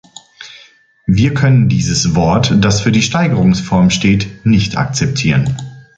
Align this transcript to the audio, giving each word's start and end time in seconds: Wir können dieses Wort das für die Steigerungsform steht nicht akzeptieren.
Wir 1.05 1.35
können 1.35 1.69
dieses 1.69 2.15
Wort 2.15 2.55
das 2.59 2.81
für 2.81 2.91
die 2.91 3.03
Steigerungsform 3.03 3.91
steht 3.91 4.43
nicht 4.47 4.75
akzeptieren. 4.75 5.55